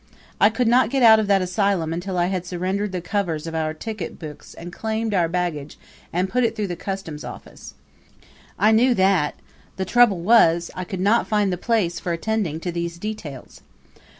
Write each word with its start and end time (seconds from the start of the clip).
I 0.39 0.49
could 0.49 0.67
not 0.67 0.89
get 0.89 1.03
out 1.03 1.19
of 1.19 1.27
that 1.27 1.43
asylum 1.43 1.93
until 1.93 2.17
I 2.17 2.25
had 2.25 2.43
surrendered 2.43 2.91
the 2.91 3.01
covers 3.01 3.45
of 3.45 3.53
our 3.53 3.71
ticket 3.71 4.17
books 4.17 4.55
and 4.55 4.73
claimed 4.73 5.13
our 5.13 5.27
baggage 5.27 5.77
and 6.11 6.27
put 6.27 6.43
it 6.43 6.55
through 6.55 6.69
the 6.73 6.75
customs 6.75 7.23
office. 7.23 7.75
I 8.57 8.71
knew 8.71 8.95
that; 8.95 9.35
the 9.75 9.85
trouble 9.85 10.21
was 10.21 10.71
I 10.73 10.85
could 10.85 11.01
not 11.01 11.27
find 11.27 11.53
the 11.53 11.55
place 11.55 11.99
for 11.99 12.13
attending 12.13 12.59
to 12.61 12.71
these 12.71 12.97
details. 12.97 13.61